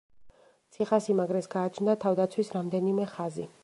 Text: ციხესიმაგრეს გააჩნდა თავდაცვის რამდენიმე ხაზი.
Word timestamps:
ციხესიმაგრეს 0.77 1.51
გააჩნდა 1.57 1.97
თავდაცვის 2.07 2.53
რამდენიმე 2.59 3.11
ხაზი. 3.17 3.53